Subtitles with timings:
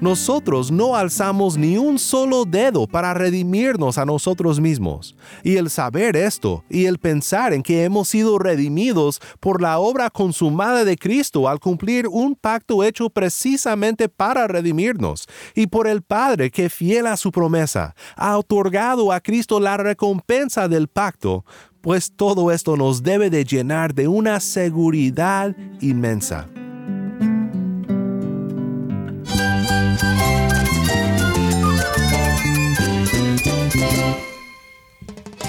[0.00, 5.14] nosotros no alzamos ni un solo dedo para redimirnos a nosotros mismos.
[5.44, 10.10] Y el saber esto y el pensar en que hemos sido redimidos por la obra
[10.10, 16.50] consumada de Cristo al cumplir un pacto hecho precisamente para redimirnos, y por el Padre
[16.50, 21.44] que fiel a su promesa, ha otorgado a Cristo la recompensa del pacto,
[21.80, 26.48] pues todo esto nos debe de llenar de una seguridad inmensa.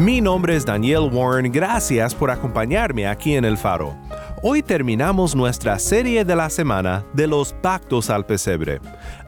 [0.00, 3.94] Mi nombre es Daniel Warren, gracias por acompañarme aquí en El Faro.
[4.42, 8.80] Hoy terminamos nuestra serie de la semana de los pactos al pesebre.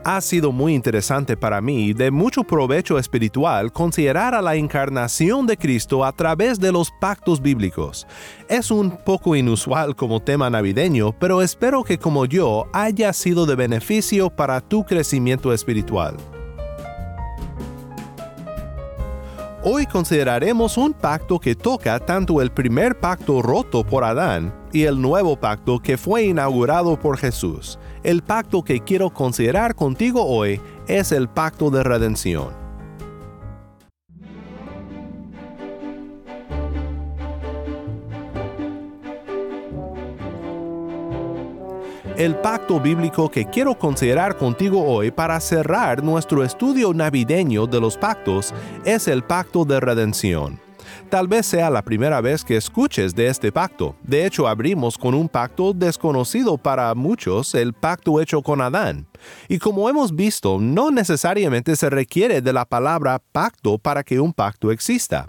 [0.03, 5.47] Ha sido muy interesante para mí y de mucho provecho espiritual considerar a la encarnación
[5.47, 8.07] de Cristo a través de los pactos bíblicos.
[8.49, 13.57] Es un poco inusual como tema navideño, pero espero que como yo haya sido de
[13.57, 16.17] beneficio para tu crecimiento espiritual.
[19.65, 25.01] Hoy consideraremos un pacto que toca tanto el primer pacto roto por Adán y el
[25.01, 27.79] nuevo pacto que fue inaugurado por Jesús.
[28.03, 32.62] El pacto que quiero considerar contigo hoy es el pacto de redención.
[42.23, 47.97] El pacto bíblico que quiero considerar contigo hoy para cerrar nuestro estudio navideño de los
[47.97, 50.62] pactos es el pacto de redención.
[51.13, 53.95] Tal vez sea la primera vez que escuches de este pacto.
[54.03, 59.07] De hecho, abrimos con un pacto desconocido para muchos, el pacto hecho con Adán.
[59.47, 64.33] Y como hemos visto, no necesariamente se requiere de la palabra pacto para que un
[64.33, 65.29] pacto exista.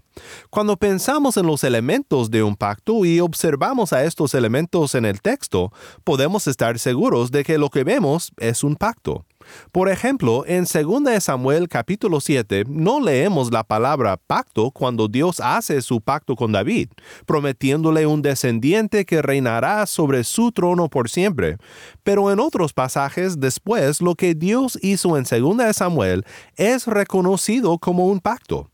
[0.50, 5.22] Cuando pensamos en los elementos de un pacto y observamos a estos elementos en el
[5.22, 5.74] texto,
[6.06, 9.26] podemos estar seguros de que lo que vemos es un pacto.
[9.72, 15.82] Por ejemplo, en 2 Samuel capítulo 7 no leemos la palabra pacto cuando Dios hace
[15.82, 16.90] su pacto con David,
[17.26, 21.58] prometiéndole un descendiente que reinará sobre su trono por siempre.
[22.04, 28.08] Pero en otros pasajes después lo que Dios hizo en 2 Samuel es reconocido como
[28.08, 28.73] un pacto.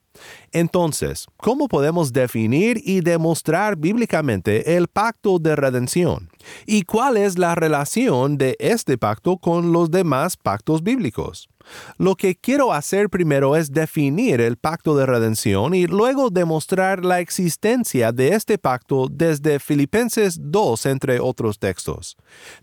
[0.52, 6.30] Entonces, ¿cómo podemos definir y demostrar bíblicamente el pacto de redención?
[6.66, 11.49] ¿Y cuál es la relación de este pacto con los demás pactos bíblicos?
[11.98, 17.20] Lo que quiero hacer primero es definir el pacto de redención y luego demostrar la
[17.20, 22.18] existencia de este pacto desde Filipenses 2 entre otros textos.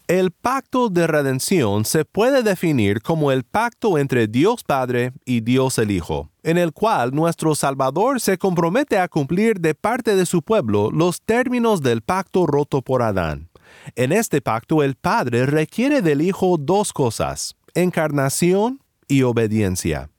[0.07, 5.79] El pacto de redención se puede definir como el pacto entre Dios Padre y Dios
[5.79, 10.43] el Hijo, en el cual nuestro Salvador se compromete a cumplir de parte de su
[10.43, 13.49] pueblo los términos del pacto roto por Adán.
[13.95, 20.11] En este pacto el Padre requiere del Hijo dos cosas, encarnación y obediencia.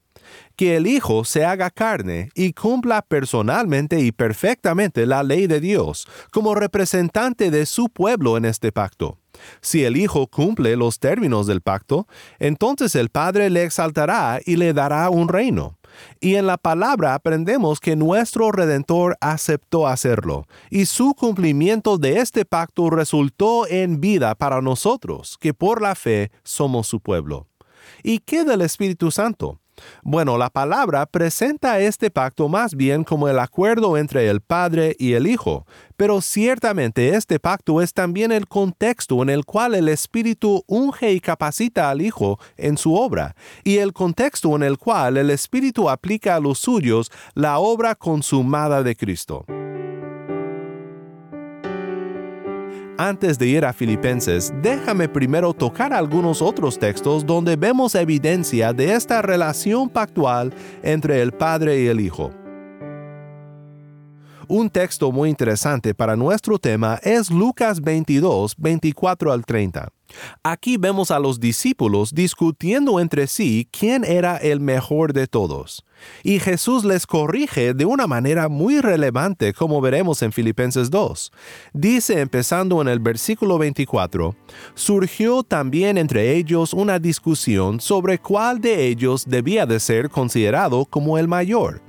[0.56, 6.06] Que el Hijo se haga carne y cumpla personalmente y perfectamente la ley de Dios
[6.32, 9.18] como representante de su pueblo en este pacto.
[9.60, 12.06] Si el Hijo cumple los términos del pacto,
[12.38, 15.78] entonces el Padre le exaltará y le dará un reino.
[16.20, 22.44] Y en la palabra aprendemos que nuestro Redentor aceptó hacerlo, y su cumplimiento de este
[22.44, 27.46] pacto resultó en vida para nosotros, que por la fe somos su pueblo.
[28.02, 29.60] ¿Y qué del Espíritu Santo?
[30.02, 35.14] Bueno, la palabra presenta este pacto más bien como el acuerdo entre el Padre y
[35.14, 35.66] el Hijo,
[35.96, 41.20] pero ciertamente este pacto es también el contexto en el cual el Espíritu unge y
[41.20, 43.34] capacita al Hijo en su obra,
[43.64, 48.82] y el contexto en el cual el Espíritu aplica a los suyos la obra consumada
[48.82, 49.44] de Cristo.
[53.00, 58.92] Antes de ir a Filipenses, déjame primero tocar algunos otros textos donde vemos evidencia de
[58.92, 60.52] esta relación pactual
[60.82, 62.32] entre el Padre y el Hijo.
[64.50, 69.92] Un texto muy interesante para nuestro tema es Lucas 22, 24 al 30.
[70.42, 75.84] Aquí vemos a los discípulos discutiendo entre sí quién era el mejor de todos.
[76.22, 81.30] Y Jesús les corrige de una manera muy relevante, como veremos en Filipenses 2.
[81.74, 84.34] Dice empezando en el versículo 24,
[84.74, 91.18] surgió también entre ellos una discusión sobre cuál de ellos debía de ser considerado como
[91.18, 91.82] el mayor.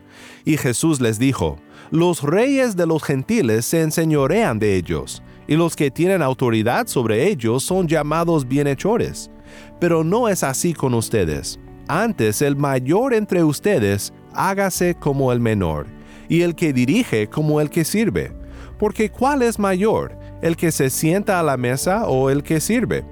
[0.43, 1.57] Y Jesús les dijo,
[1.91, 7.27] los reyes de los gentiles se enseñorean de ellos, y los que tienen autoridad sobre
[7.27, 9.31] ellos son llamados bienhechores.
[9.79, 11.59] Pero no es así con ustedes.
[11.87, 15.87] Antes el mayor entre ustedes hágase como el menor,
[16.27, 18.31] y el que dirige como el que sirve.
[18.77, 23.03] Porque ¿cuál es mayor, el que se sienta a la mesa o el que sirve?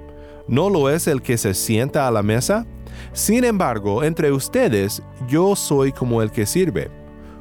[0.46, 2.64] ¿No lo es el que se sienta a la mesa?
[3.12, 6.97] Sin embargo, entre ustedes yo soy como el que sirve.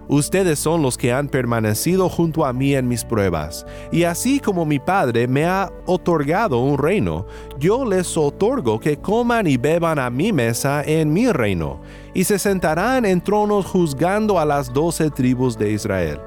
[0.09, 4.65] Ustedes son los que han permanecido junto a mí en mis pruebas, y así como
[4.65, 7.25] mi Padre me ha otorgado un reino,
[7.59, 11.81] yo les otorgo que coman y beban a mi mesa en mi reino,
[12.13, 16.21] y se sentarán en tronos juzgando a las doce tribus de Israel.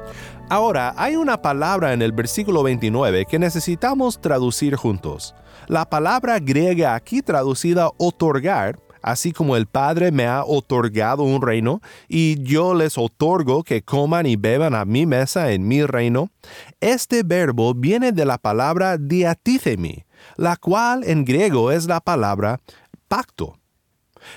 [0.51, 5.35] Ahora, hay una palabra en el versículo 29 que necesitamos traducir juntos.
[5.69, 11.81] La palabra griega aquí traducida otorgar así como el Padre me ha otorgado un reino,
[12.09, 16.31] y yo les otorgo que coman y beban a mi mesa en mi reino,
[16.81, 20.05] este verbo viene de la palabra diatíthemi,
[20.37, 22.61] la cual en griego es la palabra
[23.09, 23.57] pacto.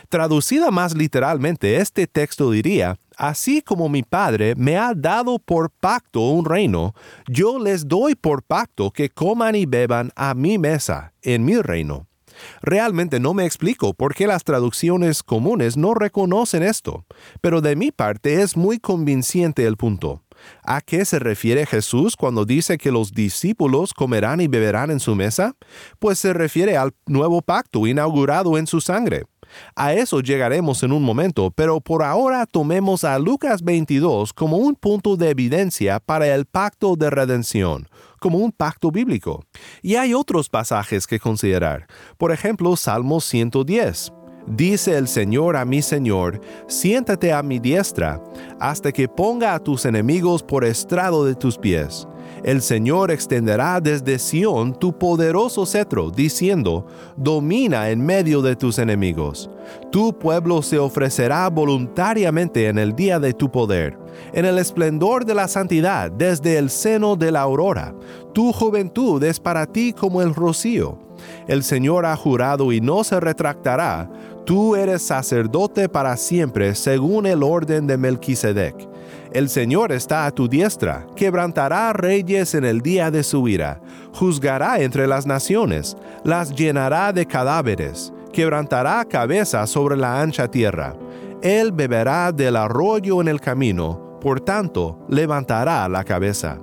[0.09, 6.21] Traducida más literalmente, este texto diría, Así como mi Padre me ha dado por pacto
[6.29, 6.93] un reino,
[7.27, 12.07] yo les doy por pacto que coman y beban a mi mesa, en mi reino.
[12.61, 17.05] Realmente no me explico por qué las traducciones comunes no reconocen esto,
[17.41, 20.21] pero de mi parte es muy convincente el punto.
[20.63, 25.15] ¿A qué se refiere Jesús cuando dice que los discípulos comerán y beberán en su
[25.15, 25.55] mesa?
[25.99, 29.23] Pues se refiere al nuevo pacto inaugurado en su sangre.
[29.75, 34.75] A eso llegaremos en un momento, pero por ahora tomemos a Lucas 22 como un
[34.75, 37.87] punto de evidencia para el pacto de redención,
[38.23, 39.43] como un pacto bíblico.
[39.81, 41.87] Y hay otros pasajes que considerar.
[42.17, 44.13] Por ejemplo, Salmo 110.
[44.47, 48.23] Dice el Señor a mi Señor, siéntate a mi diestra,
[48.61, 52.07] hasta que ponga a tus enemigos por estrado de tus pies.
[52.45, 56.87] El Señor extenderá desde Sión tu poderoso cetro, diciendo,
[57.17, 59.49] domina en medio de tus enemigos.
[59.91, 63.97] Tu pueblo se ofrecerá voluntariamente en el día de tu poder,
[64.33, 67.93] en el esplendor de la santidad desde el seno de la aurora.
[68.33, 70.97] Tu juventud es para ti como el rocío.
[71.47, 74.09] El Señor ha jurado y no se retractará.
[74.45, 78.75] Tú eres sacerdote para siempre según el orden de Melquisedec.
[79.33, 83.81] El Señor está a tu diestra, quebrantará reyes en el día de su ira,
[84.13, 90.97] juzgará entre las naciones, las llenará de cadáveres, quebrantará cabeza sobre la ancha tierra.
[91.41, 96.59] Él beberá del arroyo en el camino, por tanto levantará la cabeza.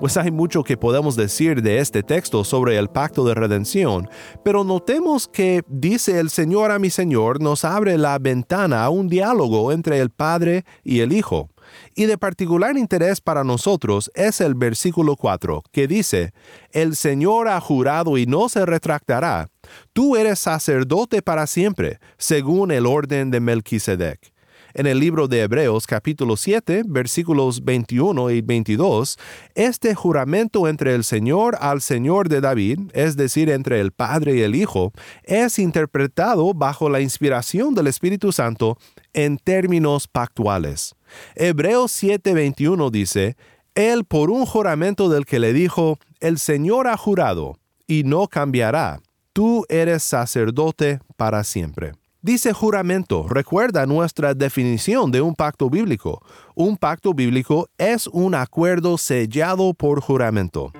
[0.00, 4.08] Pues hay mucho que podemos decir de este texto sobre el pacto de redención,
[4.42, 9.08] pero notemos que dice el Señor a mi Señor nos abre la ventana a un
[9.08, 11.50] diálogo entre el Padre y el Hijo.
[11.94, 16.32] Y de particular interés para nosotros es el versículo 4, que dice,
[16.72, 19.48] El Señor ha jurado y no se retractará,
[19.92, 24.32] tú eres sacerdote para siempre, según el orden de Melquisedec.
[24.72, 29.18] En el libro de Hebreos capítulo 7, versículos 21 y 22,
[29.56, 34.42] este juramento entre el Señor al Señor de David, es decir, entre el Padre y
[34.42, 34.92] el Hijo,
[35.24, 38.78] es interpretado bajo la inspiración del Espíritu Santo
[39.12, 40.94] en términos pactuales.
[41.34, 43.36] Hebreos 7:21 dice,
[43.74, 47.58] Él por un juramento del que le dijo, El Señor ha jurado,
[47.88, 49.00] y no cambiará,
[49.32, 51.92] tú eres sacerdote para siempre.
[52.22, 56.22] Dice juramento, recuerda nuestra definición de un pacto bíblico.
[56.54, 60.70] Un pacto bíblico es un acuerdo sellado por juramento.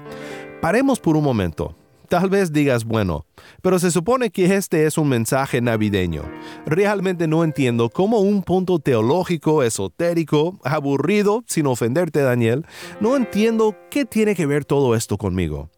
[0.60, 1.74] Paremos por un momento.
[2.10, 3.24] Tal vez digas, bueno,
[3.62, 6.24] pero se supone que este es un mensaje navideño.
[6.66, 12.66] Realmente no entiendo cómo un punto teológico, esotérico, aburrido, sin ofenderte Daniel,
[13.00, 15.70] no entiendo qué tiene que ver todo esto conmigo.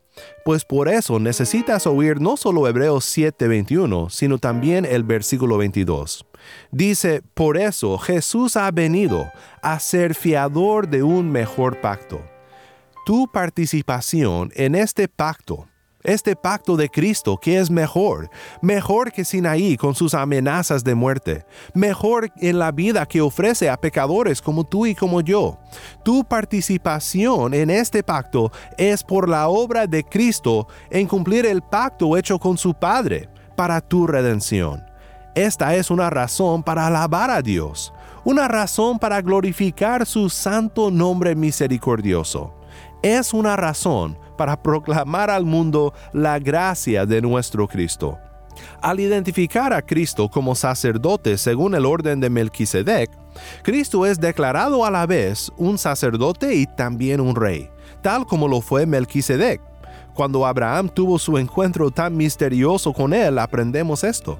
[0.44, 6.26] Pues por eso necesitas oír no solo Hebreos 7:21, sino también el versículo 22.
[6.70, 9.30] Dice, por eso Jesús ha venido
[9.62, 12.20] a ser fiador de un mejor pacto.
[13.06, 15.66] Tu participación en este pacto
[16.04, 18.28] Este pacto de Cristo que es mejor,
[18.60, 23.76] mejor que Sinaí con sus amenazas de muerte, mejor en la vida que ofrece a
[23.76, 25.60] pecadores como tú y como yo.
[26.02, 32.16] Tu participación en este pacto es por la obra de Cristo en cumplir el pacto
[32.16, 34.82] hecho con su Padre para tu redención.
[35.36, 37.94] Esta es una razón para alabar a Dios,
[38.24, 42.54] una razón para glorificar su santo nombre misericordioso.
[43.02, 48.18] Es una razón para proclamar al mundo la gracia de nuestro Cristo.
[48.80, 53.08] Al identificar a Cristo como sacerdote según el orden de Melquisedec,
[53.62, 57.70] Cristo es declarado a la vez un sacerdote y también un rey,
[58.02, 59.60] tal como lo fue Melquisedec.
[60.14, 64.38] Cuando Abraham tuvo su encuentro tan misterioso con él, aprendemos esto.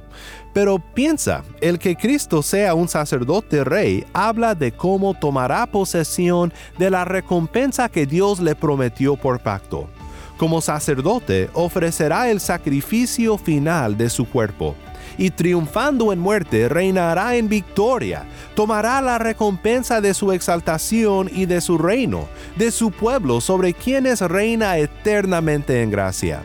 [0.52, 6.90] Pero piensa, el que Cristo sea un sacerdote rey habla de cómo tomará posesión de
[6.90, 9.88] la recompensa que Dios le prometió por pacto.
[10.36, 14.74] Como sacerdote ofrecerá el sacrificio final de su cuerpo
[15.18, 21.60] y triunfando en muerte reinará en victoria, tomará la recompensa de su exaltación y de
[21.60, 26.44] su reino, de su pueblo sobre quienes reina eternamente en gracia.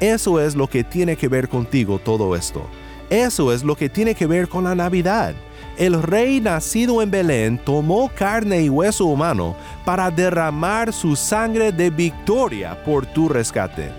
[0.00, 2.66] Eso es lo que tiene que ver contigo todo esto.
[3.10, 5.34] Eso es lo que tiene que ver con la Navidad.
[5.76, 11.90] El rey nacido en Belén tomó carne y hueso humano para derramar su sangre de
[11.90, 13.90] victoria por tu rescate.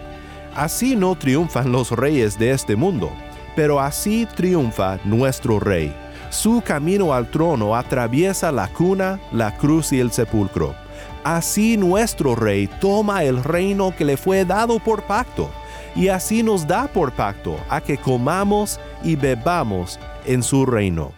[0.55, 3.12] Así no triunfan los reyes de este mundo
[3.55, 5.95] pero así triunfa nuestro Rey.
[6.29, 10.75] Su camino al trono atraviesa la cuna, la cruz y el sepulcro.
[11.24, 15.50] Así nuestro Rey toma el reino que le fue dado por pacto,
[15.95, 21.13] y así nos da por pacto a que comamos y bebamos en su reino.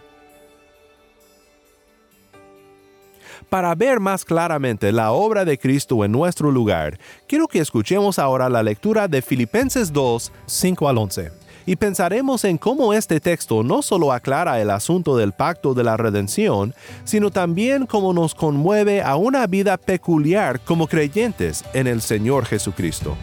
[3.50, 8.48] Para ver más claramente la obra de Cristo en nuestro lugar, quiero que escuchemos ahora
[8.48, 11.37] la lectura de Filipenses 2, 5 al 11
[11.68, 15.98] y pensaremos en cómo este texto no solo aclara el asunto del pacto de la
[15.98, 22.46] redención, sino también cómo nos conmueve a una vida peculiar como creyentes en el Señor
[22.46, 23.18] Jesucristo.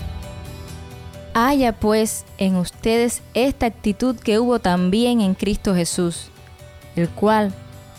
[1.33, 6.29] Haya pues en ustedes esta actitud que hubo también en Cristo Jesús,
[6.95, 7.51] el cual,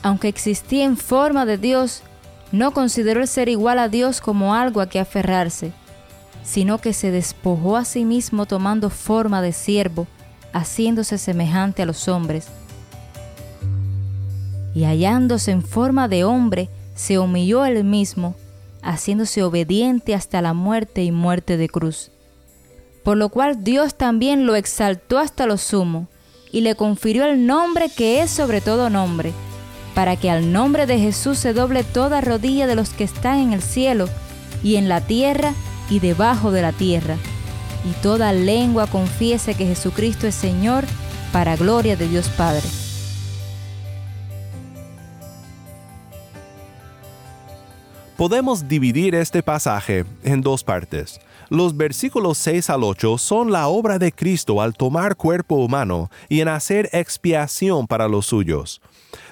[0.04, 2.02] aunque existía en forma de Dios,
[2.52, 5.72] no consideró el ser igual a Dios como algo a que aferrarse,
[6.44, 10.06] sino que se despojó a sí mismo tomando forma de siervo,
[10.56, 12.46] haciéndose semejante a los hombres.
[14.74, 18.34] Y hallándose en forma de hombre, se humilló él mismo,
[18.82, 22.10] haciéndose obediente hasta la muerte y muerte de cruz.
[23.04, 26.08] Por lo cual Dios también lo exaltó hasta lo sumo,
[26.50, 29.32] y le confirió el nombre que es sobre todo nombre,
[29.94, 33.52] para que al nombre de Jesús se doble toda rodilla de los que están en
[33.52, 34.08] el cielo,
[34.62, 35.52] y en la tierra,
[35.90, 37.16] y debajo de la tierra
[37.86, 40.84] y toda lengua confiese que Jesucristo es Señor,
[41.32, 42.66] para gloria de Dios Padre.
[48.16, 51.20] Podemos dividir este pasaje en dos partes.
[51.50, 56.40] Los versículos 6 al 8 son la obra de Cristo al tomar cuerpo humano y
[56.40, 58.80] en hacer expiación para los suyos.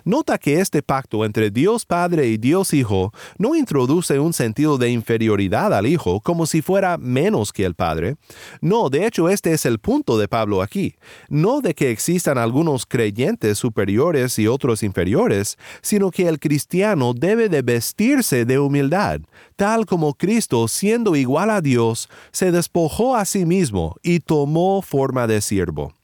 [0.05, 4.91] Nota que este pacto entre Dios Padre y Dios Hijo no introduce un sentido de
[4.91, 8.17] inferioridad al Hijo como si fuera menos que el Padre.
[8.61, 10.95] No, de hecho este es el punto de Pablo aquí.
[11.29, 17.49] No de que existan algunos creyentes superiores y otros inferiores, sino que el cristiano debe
[17.49, 19.21] de vestirse de humildad,
[19.57, 25.27] tal como Cristo, siendo igual a Dios, se despojó a sí mismo y tomó forma
[25.27, 25.95] de siervo.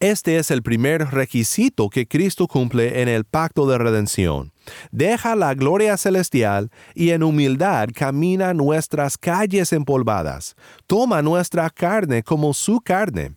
[0.00, 4.52] Este es el primer requisito que Cristo cumple en el pacto de redención.
[4.90, 10.56] Deja la gloria celestial y en humildad camina nuestras calles empolvadas.
[10.86, 13.34] Toma nuestra carne como su carne.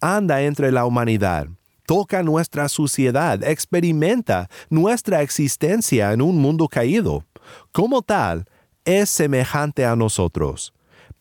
[0.00, 1.46] Anda entre la humanidad.
[1.86, 3.42] Toca nuestra suciedad.
[3.42, 7.24] Experimenta nuestra existencia en un mundo caído.
[7.72, 8.46] Como tal,
[8.84, 10.72] es semejante a nosotros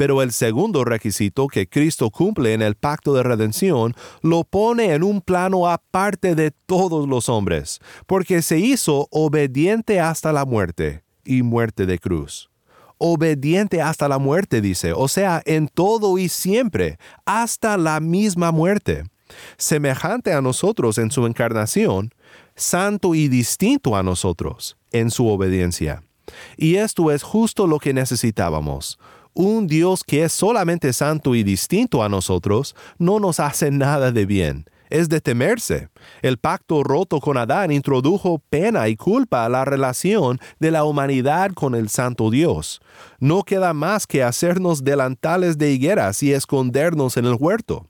[0.02, 3.94] pero el segundo requisito que Cristo cumple en el pacto de redención
[4.24, 10.34] lo pone en un plano aparte de todos los hombres, porque se hizo obediente hasta
[10.34, 12.50] la muerte y muerte de cruz.
[12.98, 19.04] Obediente hasta la muerte, dice, o sea, en todo y siempre, hasta la misma muerte.
[19.60, 22.10] Semejante a nosotros en su encarnación,
[22.56, 26.02] santo y distinto a nosotros en su obediencia.
[26.58, 28.98] Y esto es justo lo que necesitábamos,
[29.34, 34.26] un Dios que es solamente santo y distinto a nosotros no nos hace nada de
[34.26, 34.66] bien.
[34.90, 35.88] es de temerse.
[36.22, 41.52] El pacto roto con Adán introdujo pena y culpa a la relación de la humanidad
[41.54, 42.82] con el Santo Dios.
[43.18, 47.88] No queda más que hacernos delantales de higueras y escondernos en el huerto.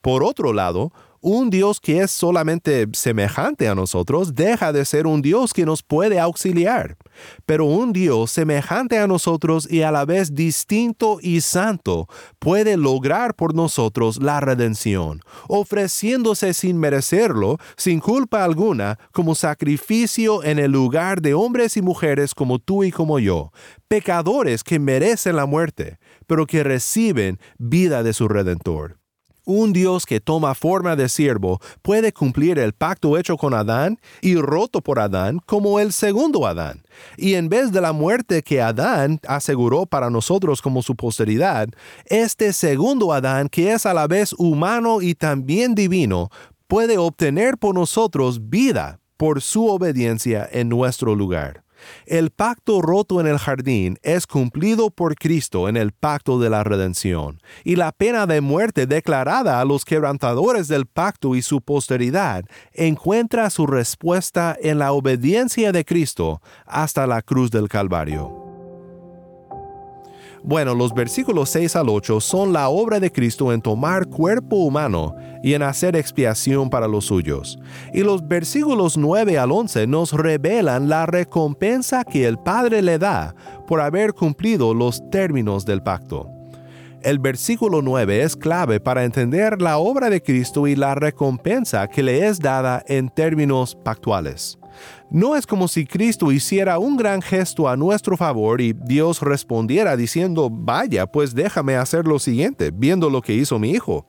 [0.00, 5.22] Por otro lado, un Dios que es solamente semejante a nosotros deja de ser un
[5.22, 6.96] Dios que nos puede auxiliar.
[7.46, 12.08] Pero un Dios semejante a nosotros y a la vez distinto y santo
[12.38, 20.58] puede lograr por nosotros la redención, ofreciéndose sin merecerlo, sin culpa alguna, como sacrificio en
[20.58, 23.52] el lugar de hombres y mujeres como tú y como yo,
[23.88, 28.97] pecadores que merecen la muerte, pero que reciben vida de su Redentor
[29.48, 34.36] un Dios que toma forma de siervo puede cumplir el pacto hecho con Adán y
[34.36, 36.82] roto por Adán como el segundo Adán.
[37.16, 41.68] Y en vez de la muerte que Adán aseguró para nosotros como su posteridad,
[42.04, 46.28] este segundo Adán, que es a la vez humano y también divino,
[46.66, 51.64] puede obtener por nosotros vida por su obediencia en nuestro lugar.
[52.06, 56.64] El pacto roto en el jardín es cumplido por Cristo en el pacto de la
[56.64, 62.44] redención, y la pena de muerte declarada a los quebrantadores del pacto y su posteridad
[62.72, 68.48] encuentra su respuesta en la obediencia de Cristo hasta la cruz del Calvario.
[70.42, 75.14] Bueno, los versículos 6 al 8 son la obra de Cristo en tomar cuerpo humano
[75.42, 77.58] y en hacer expiación para los suyos.
[77.92, 83.34] Y los versículos 9 al 11 nos revelan la recompensa que el Padre le da
[83.66, 86.30] por haber cumplido los términos del pacto.
[87.02, 92.02] El versículo 9 es clave para entender la obra de Cristo y la recompensa que
[92.02, 94.57] le es dada en términos pactuales.
[95.10, 99.96] No es como si Cristo hiciera un gran gesto a nuestro favor y Dios respondiera
[99.96, 104.06] diciendo, vaya, pues déjame hacer lo siguiente, viendo lo que hizo mi hijo.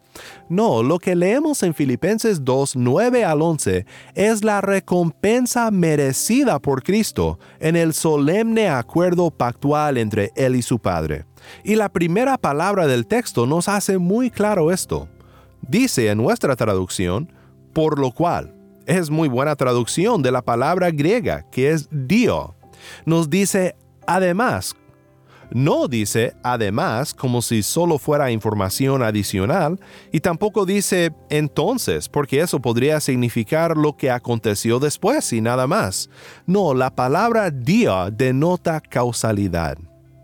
[0.50, 3.86] No, lo que leemos en Filipenses 2, 9 al 11
[4.16, 10.80] es la recompensa merecida por Cristo en el solemne acuerdo pactual entre Él y su
[10.80, 11.26] Padre.
[11.64, 15.08] Y la primera palabra del texto nos hace muy claro esto.
[15.62, 17.32] Dice en nuestra traducción,
[17.74, 18.59] por lo cual
[18.90, 22.56] es muy buena traducción de la palabra griega, que es dio.
[23.06, 23.76] Nos dice
[24.08, 24.76] además.
[25.52, 29.80] No dice además como si solo fuera información adicional
[30.12, 36.10] y tampoco dice entonces, porque eso podría significar lo que aconteció después y nada más.
[36.46, 39.78] No, la palabra dio denota causalidad.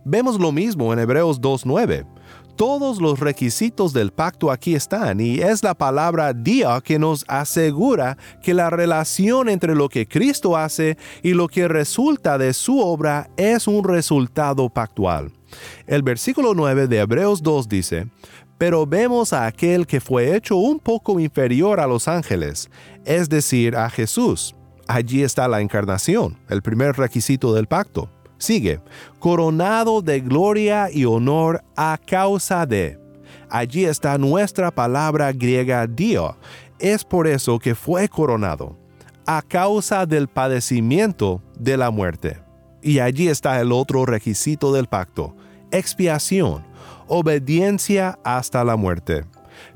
[0.04, 2.15] Vemos lo mismo en Hebreos 2.9
[2.56, 8.18] todos los requisitos del pacto aquí están y es la palabra día que nos asegura
[8.42, 13.30] que la relación entre lo que Cristo hace y lo que resulta de su obra
[13.38, 15.32] es un resultado pactual.
[15.88, 18.08] El versículo 9 de Hebreos 2 dice,
[18.58, 22.70] pero vemos a aquel que fue hecho un poco inferior a los ángeles,
[23.04, 24.56] es decir, a Jesús.
[24.88, 28.10] Allí está la encarnación, el primer requisito del pacto.
[28.38, 28.80] Sigue,
[29.20, 33.00] coronado de gloria y honor a causa de.
[33.50, 36.36] Allí está nuestra palabra griega dio.
[36.80, 38.78] Es por eso que fue coronado,
[39.26, 42.40] a causa del padecimiento de la muerte.
[42.82, 45.36] Y allí está el otro requisito del pacto,
[45.72, 46.66] expiación,
[47.08, 49.26] obediencia hasta la muerte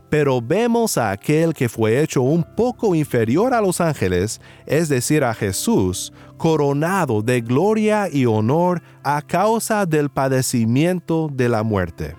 [0.10, 5.24] pero vemos a aquel que fue hecho un poco inferior a los ángeles, es decir,
[5.24, 12.16] a Jesús, coronado de gloria y honor a causa del padecimiento de la muerte.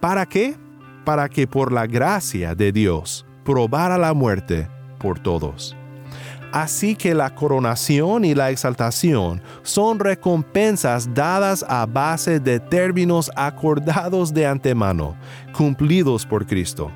[0.00, 0.56] ¿Para qué?
[1.04, 5.76] Para que por la gracia de Dios probara la muerte por todos.
[6.50, 14.32] Así que la coronación y la exaltación son recompensas dadas a base de términos acordados
[14.32, 15.14] de antemano,
[15.52, 16.90] cumplidos por Cristo.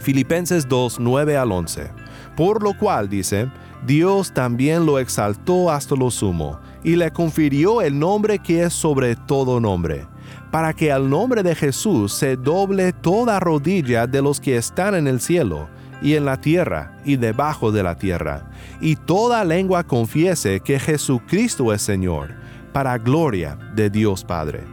[0.00, 1.90] Filipenses 2, 9 al 11.
[2.36, 3.48] Por lo cual dice,
[3.86, 9.16] Dios también lo exaltó hasta lo sumo, y le confirió el nombre que es sobre
[9.16, 10.06] todo nombre,
[10.50, 15.06] para que al nombre de Jesús se doble toda rodilla de los que están en
[15.06, 15.68] el cielo,
[16.00, 21.72] y en la tierra, y debajo de la tierra, y toda lengua confiese que Jesucristo
[21.72, 22.34] es Señor,
[22.72, 24.64] para gloria de Dios Padre.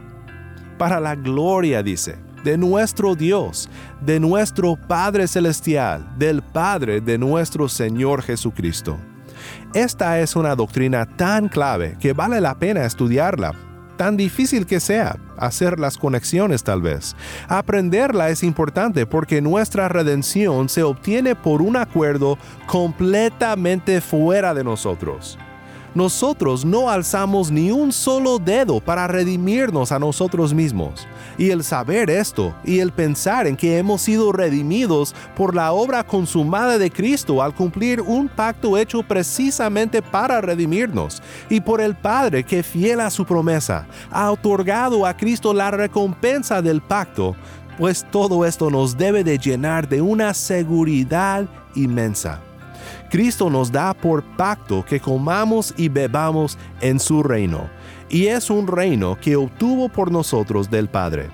[0.78, 3.68] Para la gloria, dice, de nuestro Dios,
[4.00, 8.98] de nuestro Padre Celestial, del Padre de nuestro Señor Jesucristo.
[9.74, 13.52] Esta es una doctrina tan clave que vale la pena estudiarla,
[13.96, 17.16] tan difícil que sea, hacer las conexiones tal vez.
[17.48, 25.36] Aprenderla es importante porque nuestra redención se obtiene por un acuerdo completamente fuera de nosotros.
[25.96, 31.08] Nosotros no alzamos ni un solo dedo para redimirnos a nosotros mismos.
[31.38, 36.04] Y el saber esto y el pensar en que hemos sido redimidos por la obra
[36.04, 42.44] consumada de Cristo al cumplir un pacto hecho precisamente para redimirnos, y por el Padre
[42.44, 47.34] que fiel a su promesa ha otorgado a Cristo la recompensa del pacto,
[47.78, 52.42] pues todo esto nos debe de llenar de una seguridad inmensa.
[53.10, 57.68] Cristo nos da por pacto que comamos y bebamos en su reino,
[58.08, 61.28] y es un reino que obtuvo por nosotros del Padre.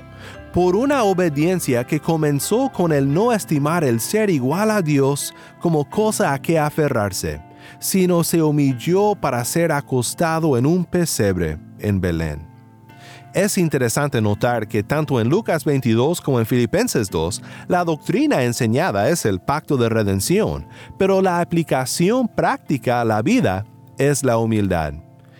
[0.53, 5.89] Por una obediencia que comenzó con el no estimar el ser igual a Dios como
[5.89, 7.43] cosa a que aferrarse,
[7.79, 12.52] sino se humilló para ser acostado en un pesebre en Belén.
[13.35, 19.09] Es interesante notar que tanto en Lucas 22 como en Filipenses 2, la doctrina enseñada
[19.09, 20.67] es el pacto de redención,
[20.99, 23.65] pero la aplicación práctica a la vida
[23.97, 24.93] es la humildad.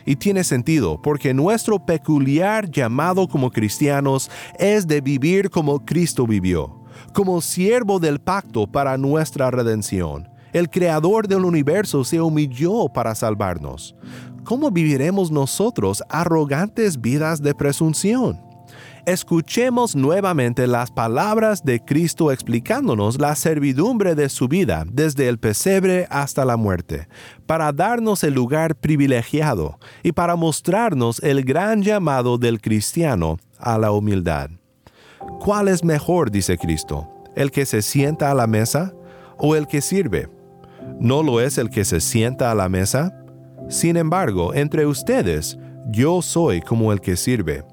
[0.07, 6.83] Y tiene sentido porque nuestro peculiar llamado como cristianos es de vivir como Cristo vivió,
[7.13, 10.31] como siervo del pacto para nuestra redención.
[10.55, 13.95] El creador del universo se humilló para salvarnos.
[14.45, 18.41] ¿Cómo viviremos nosotros arrogantes vidas de presunción?
[19.05, 26.07] Escuchemos nuevamente las palabras de Cristo explicándonos la servidumbre de su vida desde el pesebre
[26.09, 27.09] hasta la muerte,
[27.47, 33.91] para darnos el lugar privilegiado y para mostrarnos el gran llamado del cristiano a la
[33.91, 34.51] humildad.
[35.41, 38.95] ¿Cuál es mejor, dice Cristo, el que se sienta a la mesa
[39.37, 40.29] o el que sirve?
[41.01, 43.22] ¿No lo es el que se sienta a la mesa?
[43.69, 45.59] Sin embargo, entre ustedes,
[45.91, 47.65] yo soy como el que sirve.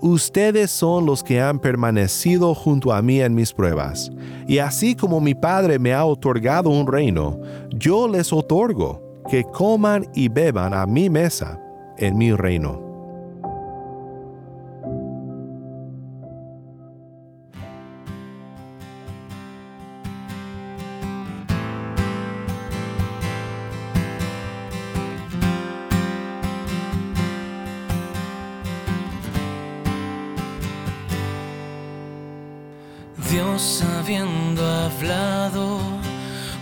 [0.00, 4.10] Ustedes son los que han permanecido junto a mí en mis pruebas,
[4.46, 10.06] y así como mi Padre me ha otorgado un reino, yo les otorgo que coman
[10.14, 11.58] y beban a mi mesa
[11.96, 12.83] en mi reino.
[33.34, 35.80] Dios habiendo hablado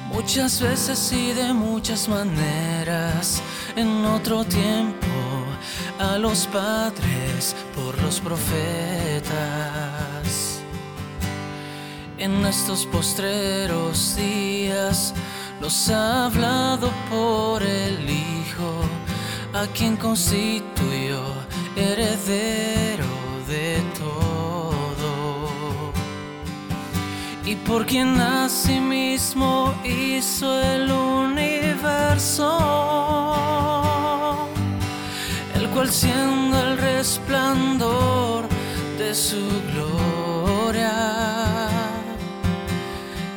[0.09, 3.43] muchas veces y de muchas maneras
[3.77, 5.07] en otro tiempo
[5.99, 9.33] a los padres por los profetas.
[12.17, 15.13] En estos postreros días
[15.61, 18.81] los ha hablado por el Hijo,
[19.53, 21.23] a quien constituyó
[21.77, 23.05] heredero
[23.47, 24.22] de todo
[27.53, 32.49] y por quien asimismo hizo el universo,
[35.55, 38.49] el cual siendo el resplandor
[38.97, 40.95] de su gloria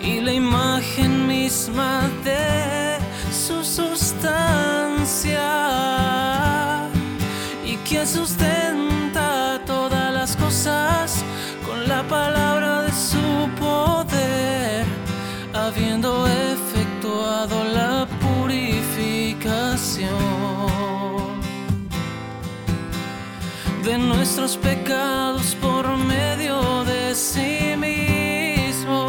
[0.02, 2.98] y la imagen misma de
[3.46, 5.50] su sustancia
[7.66, 8.55] y quien sustenta
[17.26, 20.10] la purificación
[23.84, 29.02] de nuestros pecados por medio de sí mismo.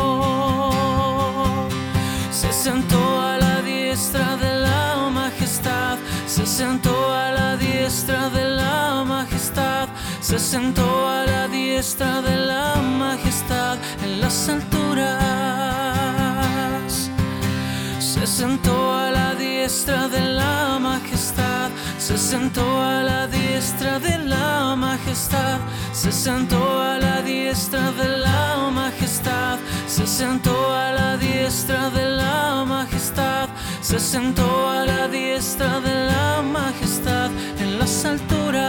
[2.30, 9.04] Se sentó a la diestra de la majestad, se sentó a la diestra de la
[9.04, 9.88] majestad,
[10.20, 15.55] se sentó a la diestra de la majestad en las alturas.
[18.26, 24.74] Se sentó a la diestra de la majestad, se sentó a la diestra de la
[24.74, 25.60] majestad,
[25.92, 32.64] se sentó a la diestra de la majestad, se sentó a la diestra de la
[32.66, 33.48] majestad,
[33.80, 38.66] se sentó a la diestra de la majestad en las alturas.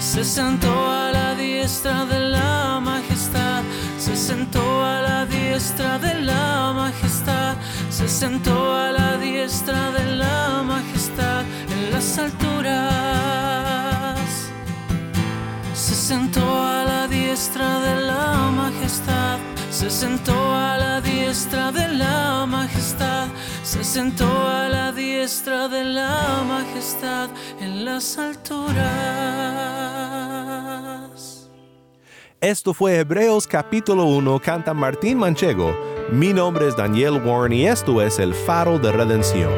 [0.00, 3.62] Se sentó a la diestra de la majestad,
[4.24, 7.56] sentó a la diestra de la majestad,
[7.90, 12.78] se sentó a la diestra de la majestad en las alturas.
[15.74, 19.36] Se sentó a la diestra de la majestad,
[19.70, 23.28] se sentó a la diestra de la majestad,
[23.62, 27.28] se sentó a la diestra de la majestad
[27.60, 28.84] en las alturas.
[32.44, 35.74] Esto fue Hebreos capítulo 1, canta Martín Manchego.
[36.12, 39.50] Mi nombre es Daniel Warren y esto es el faro de redención.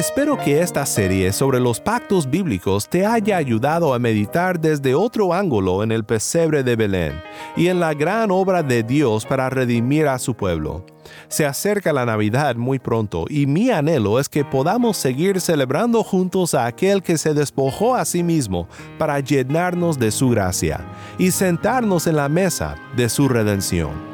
[0.00, 5.34] Espero que esta serie sobre los pactos bíblicos te haya ayudado a meditar desde otro
[5.34, 7.22] ángulo en el pesebre de Belén
[7.54, 10.86] y en la gran obra de Dios para redimir a su pueblo.
[11.28, 16.54] Se acerca la Navidad muy pronto y mi anhelo es que podamos seguir celebrando juntos
[16.54, 20.80] a aquel que se despojó a sí mismo para llenarnos de su gracia
[21.18, 24.09] y sentarnos en la mesa de su redención.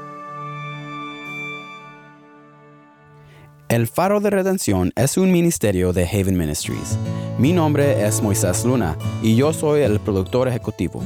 [3.69, 6.97] El Faro de Redención es un ministerio de Haven Ministries.
[7.39, 11.03] Mi nombre es Moisés Luna y yo soy el productor ejecutivo.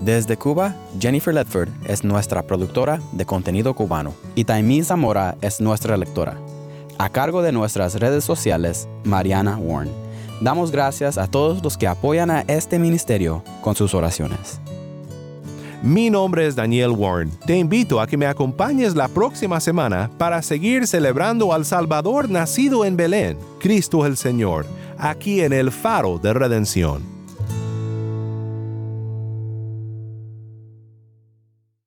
[0.00, 5.98] Desde Cuba, Jennifer Ledford es nuestra productora de contenido cubano y Taimí Zamora es nuestra
[5.98, 6.38] lectora.
[6.96, 9.92] A cargo de nuestras redes sociales, Mariana Warren.
[10.40, 14.62] Damos gracias a todos los que apoyan a este ministerio con sus oraciones.
[15.82, 17.30] Mi nombre es Daniel Warren.
[17.46, 22.84] Te invito a que me acompañes la próxima semana para seguir celebrando al Salvador nacido
[22.84, 24.66] en Belén, Cristo el Señor,
[24.98, 27.17] aquí en el Faro de Redención.